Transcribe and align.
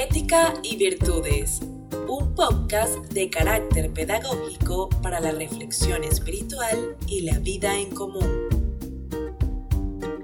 Ética 0.00 0.54
y 0.62 0.76
Virtudes, 0.76 1.58
un 2.06 2.32
podcast 2.36 2.94
de 3.12 3.28
carácter 3.30 3.92
pedagógico 3.92 4.88
para 5.02 5.18
la 5.18 5.32
reflexión 5.32 6.04
espiritual 6.04 6.96
y 7.08 7.22
la 7.22 7.40
vida 7.40 7.76
en 7.76 7.90
común. 7.90 8.46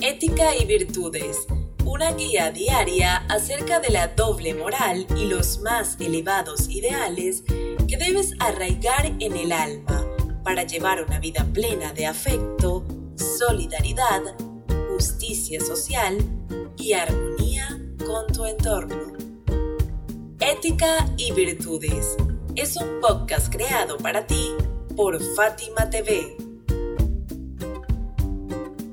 Ética 0.00 0.54
y 0.54 0.66
Virtudes, 0.66 1.48
una 1.84 2.12
guía 2.12 2.52
diaria 2.52 3.16
acerca 3.28 3.80
de 3.80 3.90
la 3.90 4.06
doble 4.06 4.54
moral 4.54 5.04
y 5.16 5.24
los 5.24 5.58
más 5.58 5.96
elevados 5.98 6.68
ideales 6.68 7.42
que 7.88 7.96
debes 7.96 8.34
arraigar 8.38 9.06
en 9.18 9.36
el 9.36 9.50
alma 9.50 10.06
para 10.44 10.62
llevar 10.62 11.02
una 11.02 11.18
vida 11.18 11.44
plena 11.52 11.92
de 11.92 12.06
afecto, 12.06 12.84
solidaridad, 13.16 14.22
justicia 14.92 15.60
social 15.60 16.18
y 16.76 16.92
armonía 16.92 17.80
con 18.06 18.28
tu 18.28 18.44
entorno. 18.44 19.25
Ética 20.56 21.06
y 21.18 21.32
Virtudes 21.32 22.16
es 22.54 22.76
un 22.76 22.98
podcast 23.02 23.52
creado 23.52 23.98
para 23.98 24.26
ti 24.26 24.54
por 24.96 25.22
Fátima 25.34 25.90
TV. 25.90 26.34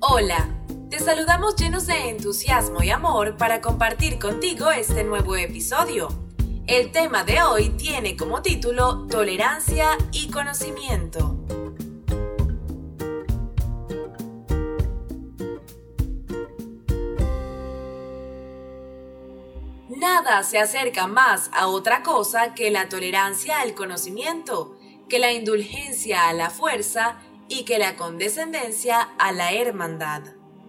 Hola, 0.00 0.50
te 0.90 0.98
saludamos 0.98 1.56
llenos 1.56 1.86
de 1.86 2.10
entusiasmo 2.10 2.82
y 2.82 2.90
amor 2.90 3.38
para 3.38 3.62
compartir 3.62 4.18
contigo 4.18 4.70
este 4.70 5.02
nuevo 5.02 5.34
episodio. 5.34 6.08
El 6.66 6.92
tema 6.92 7.24
de 7.24 7.42
hoy 7.42 7.70
tiene 7.70 8.18
como 8.18 8.42
título 8.42 9.06
Tolerancia 9.06 9.96
y 10.12 10.30
Conocimiento. 10.30 11.38
Se 20.42 20.58
acerca 20.58 21.06
más 21.06 21.50
a 21.52 21.68
otra 21.68 22.02
cosa 22.02 22.52
que 22.52 22.72
la 22.72 22.88
tolerancia 22.88 23.60
al 23.60 23.74
conocimiento, 23.74 24.76
que 25.08 25.20
la 25.20 25.32
indulgencia 25.32 26.28
a 26.28 26.32
la 26.32 26.50
fuerza 26.50 27.18
y 27.48 27.64
que 27.64 27.78
la 27.78 27.94
condescendencia 27.94 29.00
a 29.18 29.30
la 29.30 29.52
hermandad. 29.52 30.22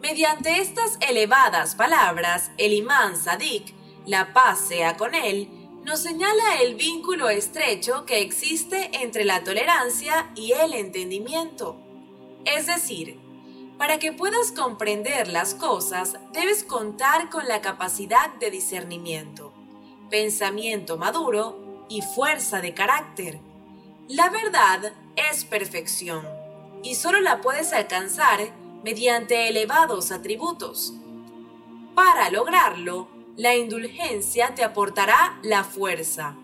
Mediante 0.00 0.60
estas 0.60 0.98
elevadas 1.00 1.74
palabras, 1.74 2.52
el 2.58 2.72
imán 2.72 3.16
Sadik, 3.16 3.74
la 4.06 4.32
paz 4.32 4.60
sea 4.68 4.96
con 4.96 5.16
él, 5.16 5.48
nos 5.84 6.00
señala 6.00 6.60
el 6.62 6.76
vínculo 6.76 7.28
estrecho 7.28 8.06
que 8.06 8.20
existe 8.20 8.90
entre 9.02 9.24
la 9.24 9.42
tolerancia 9.42 10.30
y 10.36 10.52
el 10.52 10.74
entendimiento. 10.74 11.76
Es 12.44 12.66
decir, 12.66 13.19
para 13.80 13.98
que 13.98 14.12
puedas 14.12 14.52
comprender 14.52 15.28
las 15.28 15.54
cosas, 15.54 16.18
debes 16.34 16.64
contar 16.64 17.30
con 17.30 17.48
la 17.48 17.62
capacidad 17.62 18.28
de 18.34 18.50
discernimiento, 18.50 19.54
pensamiento 20.10 20.98
maduro 20.98 21.86
y 21.88 22.02
fuerza 22.02 22.60
de 22.60 22.74
carácter. 22.74 23.40
La 24.06 24.28
verdad 24.28 24.92
es 25.16 25.46
perfección 25.46 26.28
y 26.82 26.96
solo 26.96 27.20
la 27.20 27.40
puedes 27.40 27.72
alcanzar 27.72 28.52
mediante 28.84 29.48
elevados 29.48 30.12
atributos. 30.12 30.92
Para 31.94 32.28
lograrlo, 32.28 33.08
la 33.38 33.56
indulgencia 33.56 34.54
te 34.54 34.62
aportará 34.62 35.40
la 35.42 35.64
fuerza, 35.64 36.36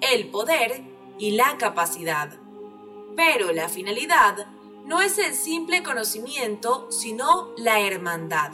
el 0.00 0.28
poder 0.28 0.84
y 1.18 1.32
la 1.32 1.58
capacidad. 1.58 2.38
Pero 3.16 3.50
la 3.50 3.68
finalidad 3.68 4.46
no 4.84 5.00
es 5.00 5.18
el 5.18 5.34
simple 5.34 5.82
conocimiento, 5.82 6.86
sino 6.90 7.50
la 7.56 7.80
hermandad, 7.80 8.52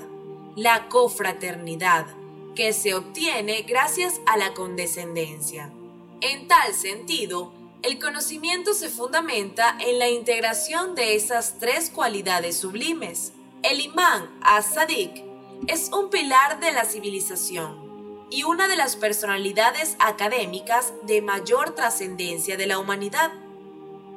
la 0.56 0.88
cofraternidad, 0.88 2.06
que 2.54 2.72
se 2.72 2.94
obtiene 2.94 3.62
gracias 3.62 4.20
a 4.26 4.36
la 4.36 4.54
condescendencia. 4.54 5.72
En 6.20 6.46
tal 6.48 6.74
sentido, 6.74 7.52
el 7.82 7.98
conocimiento 7.98 8.74
se 8.74 8.88
fundamenta 8.88 9.76
en 9.80 9.98
la 9.98 10.08
integración 10.08 10.94
de 10.94 11.16
esas 11.16 11.58
tres 11.58 11.90
cualidades 11.90 12.58
sublimes. 12.58 13.32
El 13.62 13.80
imán 13.80 14.30
as-Sadiq 14.42 15.24
es 15.66 15.90
un 15.92 16.10
pilar 16.10 16.60
de 16.60 16.72
la 16.72 16.84
civilización 16.84 18.26
y 18.30 18.44
una 18.44 18.68
de 18.68 18.76
las 18.76 18.96
personalidades 18.96 19.96
académicas 19.98 20.92
de 21.02 21.22
mayor 21.22 21.74
trascendencia 21.74 22.56
de 22.56 22.66
la 22.66 22.78
humanidad. 22.78 23.32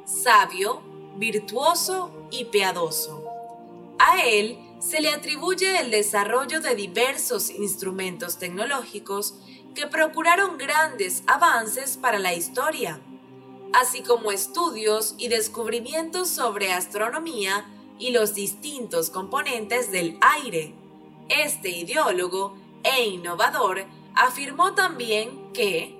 Sabio, 0.04 0.82
virtuoso 1.16 2.10
y 2.30 2.46
piadoso. 2.46 3.24
A 3.98 4.22
él 4.22 4.58
se 4.78 5.00
le 5.00 5.10
atribuye 5.10 5.80
el 5.80 5.90
desarrollo 5.90 6.60
de 6.60 6.74
diversos 6.74 7.50
instrumentos 7.50 8.38
tecnológicos 8.38 9.34
que 9.74 9.86
procuraron 9.86 10.58
grandes 10.58 11.22
avances 11.26 11.96
para 11.96 12.18
la 12.18 12.34
historia, 12.34 13.00
así 13.72 14.02
como 14.02 14.30
estudios 14.30 15.14
y 15.18 15.28
descubrimientos 15.28 16.28
sobre 16.28 16.72
astronomía 16.72 17.66
y 17.98 18.10
los 18.10 18.34
distintos 18.34 19.10
componentes 19.10 19.90
del 19.90 20.18
aire. 20.20 20.74
Este 21.28 21.70
ideólogo 21.70 22.56
e 22.82 23.06
innovador 23.06 23.84
afirmó 24.14 24.74
también 24.74 25.52
que 25.52 25.98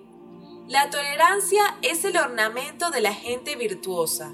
la 0.68 0.90
tolerancia 0.90 1.76
es 1.82 2.04
el 2.04 2.16
ornamento 2.16 2.90
de 2.90 3.00
la 3.00 3.12
gente 3.12 3.56
virtuosa, 3.56 4.32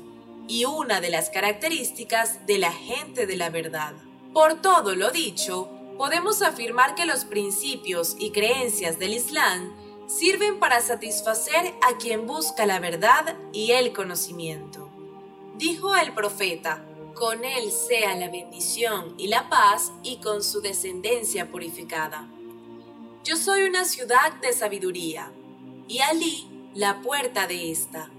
y 0.51 0.65
una 0.65 1.01
de 1.01 1.11
las 1.11 1.31
características 1.31 2.45
de 2.45 2.59
la 2.59 2.73
gente 2.73 3.25
de 3.25 3.37
la 3.37 3.51
verdad. 3.51 3.95
Por 4.33 4.61
todo 4.61 4.97
lo 4.97 5.13
dicho, 5.13 5.71
podemos 5.97 6.43
afirmar 6.43 6.97
que 6.97 7.07
los 7.07 7.25
principios 7.25 8.17
y 8.19 8.33
creencias 8.33 8.99
del 8.99 9.15
Islam 9.15 9.73
sirven 10.09 10.59
para 10.59 10.81
satisfacer 10.81 11.73
a 11.89 11.97
quien 11.99 12.27
busca 12.27 12.67
la 12.67 12.81
verdad 12.81 13.37
y 13.53 13.71
el 13.71 13.93
conocimiento. 13.93 14.91
Dijo 15.57 15.95
el 15.95 16.13
profeta, 16.15 16.85
con 17.15 17.45
él 17.45 17.71
sea 17.71 18.17
la 18.17 18.29
bendición 18.29 19.15
y 19.19 19.29
la 19.29 19.49
paz 19.49 19.93
y 20.03 20.17
con 20.17 20.43
su 20.43 20.61
descendencia 20.61 21.49
purificada. 21.49 22.29
Yo 23.23 23.37
soy 23.37 23.63
una 23.63 23.85
ciudad 23.85 24.33
de 24.43 24.53
sabiduría, 24.53 25.31
y 25.87 26.01
Ali 26.01 26.49
la 26.75 27.03
puerta 27.03 27.47
de 27.47 27.71
esta 27.71 28.11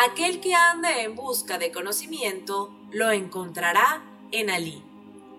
Aquel 0.00 0.38
que 0.38 0.54
ande 0.54 1.02
en 1.02 1.16
busca 1.16 1.58
de 1.58 1.72
conocimiento 1.72 2.72
lo 2.92 3.10
encontrará 3.10 4.00
en 4.30 4.48
Alí. 4.48 4.80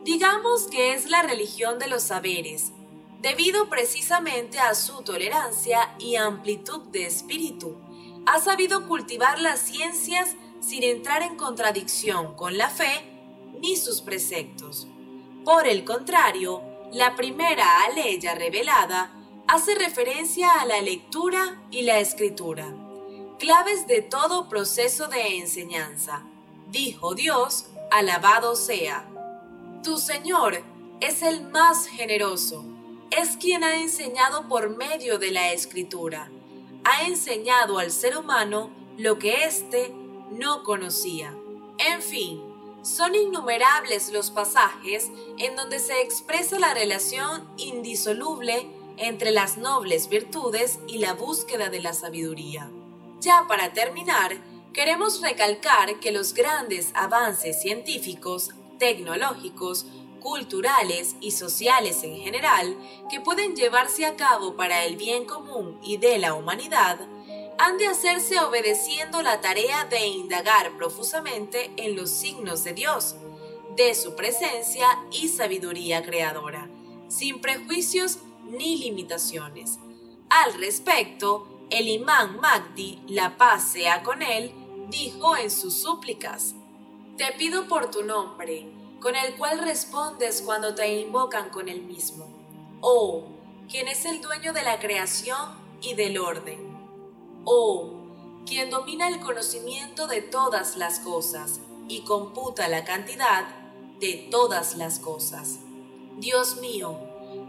Digamos 0.04 0.64
que 0.64 0.94
es 0.94 1.10
la 1.10 1.22
religión 1.22 1.80
de 1.80 1.88
los 1.88 2.04
saberes, 2.04 2.74
debido 3.22 3.70
precisamente 3.70 4.60
a 4.60 4.76
su 4.76 5.02
tolerancia 5.04 5.96
y 5.98 6.18
amplitud 6.18 6.82
de 6.90 7.06
espíritu. 7.06 7.78
Ha 8.26 8.42
sabido 8.42 8.86
cultivar 8.86 9.40
las 9.40 9.62
ciencias 9.62 10.36
sin 10.60 10.84
entrar 10.84 11.24
en 11.24 11.38
contradicción 11.38 12.36
con 12.36 12.58
la 12.58 12.70
fe 12.70 13.10
ni 13.62 13.78
sus 13.78 14.02
preceptos. 14.02 14.88
Por 15.46 15.68
el 15.68 15.86
contrario, 15.86 16.62
la 16.92 17.16
primera 17.16 17.86
aleya 17.86 18.36
revelada 18.36 19.10
hace 19.48 19.74
referencia 19.76 20.52
a 20.60 20.66
la 20.66 20.82
lectura 20.82 21.62
y 21.72 21.84
la 21.84 22.00
escritura 22.00 22.89
claves 23.40 23.88
de 23.88 24.02
todo 24.02 24.50
proceso 24.50 25.08
de 25.08 25.38
enseñanza. 25.38 26.24
Dijo 26.68 27.16
Dios, 27.16 27.68
alabado 27.90 28.56
sea. 28.56 29.08
Tu 29.82 29.98
Señor 29.98 30.62
es 31.00 31.24
el 31.24 31.50
más 31.50 31.88
generoso, 31.88 32.66
es 33.10 33.38
quien 33.38 33.64
ha 33.64 33.80
enseñado 33.80 34.48
por 34.50 34.76
medio 34.76 35.18
de 35.18 35.32
la 35.32 35.54
escritura, 35.54 36.30
ha 36.84 37.08
enseñado 37.08 37.80
al 37.80 37.92
ser 37.92 38.18
humano 38.18 38.72
lo 38.98 39.18
que 39.18 39.46
éste 39.46 39.96
no 40.32 40.64
conocía. 40.64 41.34
En 41.78 42.02
fin, 42.02 42.44
son 42.82 43.16
innumerables 43.16 44.12
los 44.12 44.32
pasajes 44.32 45.10
en 45.38 45.56
donde 45.56 45.80
se 45.80 46.02
expresa 46.02 46.60
la 46.60 46.74
relación 46.74 47.50
indisoluble 47.56 48.70
entre 48.98 49.32
las 49.32 49.58
nobles 49.58 50.10
virtudes 50.10 50.80
y 50.88 50.98
la 50.98 51.14
búsqueda 51.14 51.70
de 51.70 51.80
la 51.80 51.94
sabiduría. 51.94 52.70
Ya 53.20 53.46
para 53.48 53.74
terminar, 53.74 54.38
queremos 54.74 55.22
recalcar 55.22 56.00
que 56.00 56.12
los 56.12 56.34
grandes 56.34 56.92
avances 56.94 57.62
científicos, 57.62 58.52
tecnológicos, 58.78 59.86
culturales 60.22 61.16
y 61.22 61.32
sociales 61.32 62.04
en 62.04 62.18
general 62.18 62.78
que 63.10 63.20
pueden 63.20 63.56
llevarse 63.56 64.06
a 64.06 64.16
cabo 64.16 64.56
para 64.56 64.86
el 64.86 64.96
bien 64.96 65.26
común 65.26 65.80
y 65.84 65.98
de 65.98 66.18
la 66.18 66.34
humanidad, 66.34 67.00
han 67.58 67.78
de 67.78 67.88
hacerse 67.88 68.40
obedeciendo 68.40 69.22
la 69.22 69.42
tarea 69.42 69.84
de 69.86 70.08
indagar 70.08 70.78
profusamente 70.78 71.72
en 71.76 71.96
los 71.96 72.10
signos 72.10 72.64
de 72.64 72.74
Dios, 72.74 73.16
de 73.76 73.96
su 73.96 74.16
presencia 74.16 74.88
y 75.12 75.28
sabiduría 75.28 76.04
creadora, 76.04 76.70
sin 77.10 77.42
prejuicios 77.42 78.20
ni 78.46 78.78
limitaciones. 78.78 79.78
Al 80.30 80.54
respecto, 80.54 81.59
el 81.70 81.88
imán 81.88 82.40
Magdi, 82.40 83.02
la 83.08 83.38
paz 83.38 83.64
sea 83.72 84.04
con 84.04 84.22
él, 84.22 84.54
dijo 84.90 85.38
en 85.38 85.52
sus 85.52 85.76
súplicas, 85.76 86.56
Te 87.18 87.32
pido 87.38 87.68
por 87.68 87.92
tu 87.92 88.04
nombre, 88.04 88.72
con 89.00 89.16
el 89.16 89.36
cual 89.36 89.60
respondes 89.60 90.42
cuando 90.42 90.74
te 90.74 91.00
invocan 91.00 91.50
con 91.50 91.70
el 91.70 91.82
mismo. 91.82 92.28
Oh, 92.82 93.26
quien 93.70 93.88
es 93.88 94.06
el 94.06 94.22
dueño 94.22 94.52
de 94.52 94.64
la 94.64 94.80
creación 94.80 95.58
y 95.82 95.94
del 95.94 96.18
orden. 96.18 96.60
Oh, 97.46 97.94
quien 98.46 98.70
domina 98.70 99.08
el 99.08 99.20
conocimiento 99.20 100.08
de 100.08 100.22
todas 100.22 100.76
las 100.76 101.00
cosas 101.00 101.60
y 101.88 102.02
computa 102.02 102.68
la 102.68 102.84
cantidad 102.84 103.46
de 104.00 104.28
todas 104.32 104.76
las 104.76 105.00
cosas. 105.00 105.60
Dios 106.18 106.58
mío, 106.58 106.98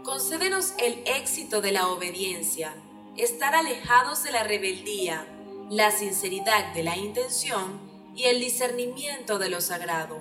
concédenos 0.03 0.73
el 0.77 1.01
éxito 1.05 1.61
de 1.61 1.71
la 1.71 1.87
obediencia, 1.87 2.75
estar 3.17 3.55
alejados 3.55 4.23
de 4.23 4.31
la 4.31 4.43
rebeldía, 4.43 5.25
la 5.69 5.91
sinceridad 5.91 6.73
de 6.73 6.83
la 6.83 6.97
intención 6.97 7.79
y 8.15 8.23
el 8.25 8.39
discernimiento 8.39 9.39
de 9.39 9.49
lo 9.49 9.61
sagrado. 9.61 10.19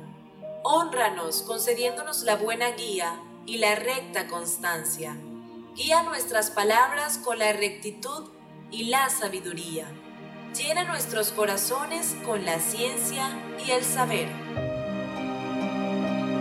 Honranos 0.62 1.42
concediéndonos 1.42 2.22
la 2.22 2.36
buena 2.36 2.70
guía 2.72 3.20
y 3.46 3.58
la 3.58 3.74
recta 3.74 4.26
constancia. 4.26 5.16
Guía 5.74 6.02
nuestras 6.02 6.50
palabras 6.50 7.18
con 7.18 7.38
la 7.38 7.52
rectitud 7.52 8.28
y 8.70 8.84
la 8.84 9.08
sabiduría. 9.08 9.86
Llena 10.56 10.84
nuestros 10.84 11.30
corazones 11.30 12.16
con 12.26 12.44
la 12.44 12.58
ciencia 12.58 13.30
y 13.64 13.70
el 13.70 13.84
saber. 13.84 14.28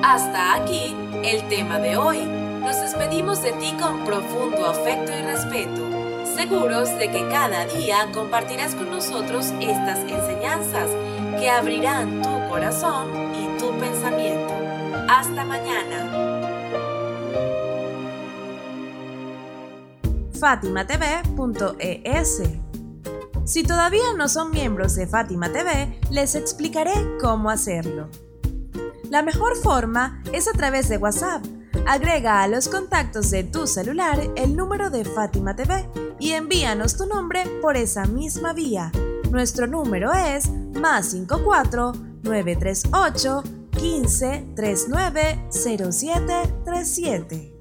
Hasta 0.04 0.56
aquí 0.56 0.95
el 1.24 1.48
tema 1.48 1.80
de 1.80 1.98
hoy. 1.98 2.19
Nos 2.19 2.81
despedimos 2.81 3.42
de 3.42 3.52
ti 3.54 3.74
con 3.80 4.04
profundo 4.06 4.66
afecto 4.66 5.12
y 5.12 5.22
respeto, 5.22 5.99
seguros 6.39 6.97
de 6.97 7.12
que 7.12 7.27
cada 7.27 7.65
día 7.65 8.09
compartirás 8.13 8.74
con 8.74 8.89
nosotros 8.89 9.47
estas 9.59 10.00
enseñanzas 10.00 10.89
que 11.38 11.50
abrirán 11.50 12.21
tu 12.21 12.30
corazón 12.47 13.09
y 13.36 13.59
tu 13.59 13.77
pensamiento. 13.77 14.53
Hasta 15.09 15.44
mañana. 15.44 15.97
fatimatv.es 20.39 22.42
Si 23.44 23.63
todavía 23.63 24.13
no 24.15 24.30
son 24.30 24.51
miembros 24.51 24.95
de 24.95 25.07
Fátima 25.07 25.51
TV, 25.51 26.00
les 26.09 26.35
explicaré 26.35 26.94
cómo 27.19 27.50
hacerlo. 27.50 28.07
La 29.09 29.24
mejor 29.24 29.57
forma 29.57 30.24
es 30.31 30.47
a 30.47 30.53
través 30.53 30.88
de 30.88 30.95
WhatsApp. 30.95 31.44
Agrega 31.85 32.42
a 32.42 32.47
los 32.47 32.69
contactos 32.69 33.30
de 33.30 33.44
tu 33.44 33.68
celular 33.68 34.21
el 34.38 34.56
número 34.56 34.89
de 34.89 35.03
Fátima 35.03 35.53
TV 35.53 35.85
y 36.19 36.31
envíanos 36.31 36.98
tu 36.98 37.06
nombre 37.06 37.44
por 37.62 37.77
esa 37.77 38.06
misma 38.06 38.54
vía. 38.54 38.92
Nuestro 39.31 39.68
número 39.68 40.12
es 40.13 40.50
más 40.50 41.12
54 41.12 41.94
938 42.24 43.44
15 43.77 44.48
39 44.56 45.45
07 45.50 46.54
37. 46.66 47.58